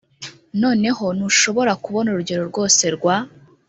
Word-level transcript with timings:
noneho 0.61 1.05
ntushobora 1.17 1.71
kubona 1.83 2.07
urugero 2.09 2.41
rwose 2.49 2.83
rwa 2.95 3.15